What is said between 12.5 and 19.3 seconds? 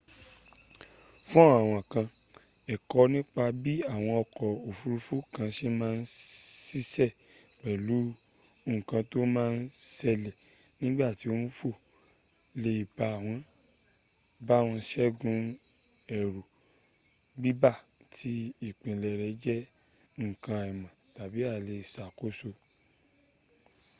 lè bá wọn ṣẹ́gun ẹ̀rù bíbà tí ìpilẹ̀